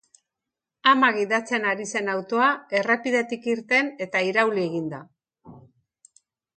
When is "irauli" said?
4.33-4.69